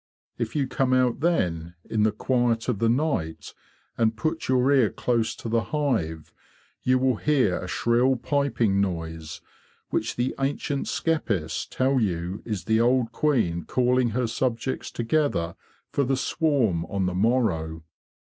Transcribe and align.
If 0.39 0.55
you 0.55 0.65
come 0.67 0.93
out 0.93 1.19
then 1.19 1.75
in 1.87 2.01
the 2.01 2.11
quiet 2.11 2.67
of 2.67 2.79
the 2.79 2.89
night 2.89 2.95
THE 2.97 3.03
QUEEN 3.03 3.27
BEE 3.27 3.33
97 3.37 3.55
and 4.09 4.17
put 4.17 4.47
your 4.47 4.71
ear 4.71 4.89
close 4.89 5.35
to 5.35 5.47
the 5.47 5.61
hive, 5.65 6.33
you 6.81 6.97
will 6.97 7.17
hear 7.17 7.59
a 7.59 7.67
shrill 7.67 8.15
piping 8.15 8.81
noise 8.81 9.41
which 9.91 10.15
the 10.15 10.33
ancient 10.39 10.87
skeppists 10.87 11.67
tell 11.69 11.99
you 11.99 12.41
is 12.45 12.63
the 12.63 12.81
old 12.81 13.11
queen 13.11 13.63
calling 13.63 14.09
her 14.09 14.25
subjects 14.25 14.89
together 14.89 15.55
for 15.91 16.03
the 16.03 16.17
swarm 16.17 16.83
on 16.85 17.05
the 17.05 17.13
morrow. 17.13 17.83